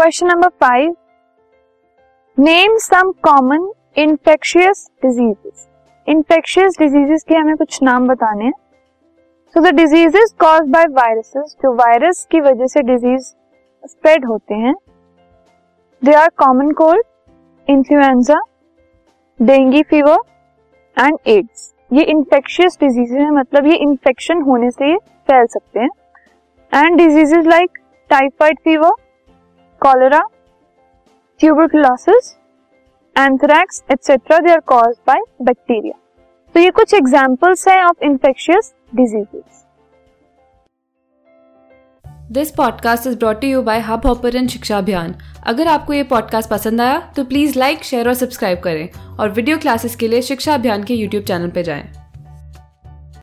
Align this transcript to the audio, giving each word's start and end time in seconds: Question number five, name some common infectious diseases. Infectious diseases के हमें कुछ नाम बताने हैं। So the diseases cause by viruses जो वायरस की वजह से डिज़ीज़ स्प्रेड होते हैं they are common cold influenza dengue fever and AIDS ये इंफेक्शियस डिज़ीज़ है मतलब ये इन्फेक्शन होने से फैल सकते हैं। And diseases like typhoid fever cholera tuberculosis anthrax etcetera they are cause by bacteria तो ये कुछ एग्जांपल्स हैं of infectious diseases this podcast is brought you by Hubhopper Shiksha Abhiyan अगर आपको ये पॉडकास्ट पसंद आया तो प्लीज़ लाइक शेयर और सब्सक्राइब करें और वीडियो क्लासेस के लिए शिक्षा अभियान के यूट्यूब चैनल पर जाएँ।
Question 0.00 0.26
number 0.26 0.48
five, 0.60 0.94
name 2.38 2.76
some 2.78 3.10
common 3.22 3.68
infectious 3.96 4.86
diseases. 5.02 5.66
Infectious 6.08 6.76
diseases 6.78 7.24
के 7.28 7.34
हमें 7.34 7.56
कुछ 7.56 7.78
नाम 7.82 8.06
बताने 8.08 8.44
हैं। 8.44 8.52
So 9.56 9.60
the 9.60 9.74
diseases 9.74 10.32
cause 10.40 10.68
by 10.68 10.86
viruses 10.90 11.56
जो 11.62 11.72
वायरस 11.74 12.26
की 12.30 12.40
वजह 12.40 12.66
से 12.66 12.82
डिज़ीज़ 12.82 13.26
स्प्रेड 13.84 14.24
होते 14.26 14.54
हैं 14.54 14.74
they 16.02 16.14
are 16.14 16.28
common 16.38 16.70
cold 16.80 17.04
influenza 17.68 18.40
dengue 19.40 19.82
fever 19.90 20.18
and 20.96 21.18
AIDS 21.26 21.72
ये 21.92 22.04
इंफेक्शियस 22.06 22.78
डिज़ीज़ 22.80 23.14
है 23.14 23.30
मतलब 23.32 23.66
ये 23.66 23.76
इन्फेक्शन 23.80 24.42
होने 24.42 24.70
से 24.70 24.96
फैल 24.96 25.46
सकते 25.48 25.80
हैं। 25.80 25.90
And 26.72 26.98
diseases 26.98 27.46
like 27.48 27.78
typhoid 28.10 28.58
fever 28.64 28.92
cholera 29.82 30.20
tuberculosis 31.40 32.36
anthrax 33.18 33.82
etcetera 33.90 34.38
they 34.38 34.52
are 34.52 34.60
cause 34.60 34.94
by 35.06 35.20
bacteria 35.42 35.98
तो 36.54 36.60
ये 36.60 36.70
कुछ 36.70 36.94
एग्जांपल्स 36.94 37.68
हैं 37.68 37.82
of 37.84 38.04
infectious 38.04 38.74
diseases 38.94 39.64
this 42.32 42.50
podcast 42.50 43.06
is 43.06 43.16
brought 43.18 43.44
you 43.44 43.62
by 43.62 43.80
Hubhopper 44.06 44.46
Shiksha 44.46 44.78
Abhiyan 44.78 45.14
अगर 45.46 45.66
आपको 45.66 45.92
ये 45.92 46.02
पॉडकास्ट 46.02 46.50
पसंद 46.50 46.80
आया 46.80 46.98
तो 47.16 47.24
प्लीज़ 47.24 47.58
लाइक 47.58 47.84
शेयर 47.84 48.08
और 48.08 48.14
सब्सक्राइब 48.14 48.60
करें 48.60 49.16
और 49.16 49.30
वीडियो 49.30 49.58
क्लासेस 49.58 49.96
के 49.96 50.08
लिए 50.08 50.22
शिक्षा 50.22 50.54
अभियान 50.54 50.84
के 50.84 50.94
यूट्यूब 50.94 51.24
चैनल 51.24 51.50
पर 51.50 51.62
जाएँ। 51.62 52.09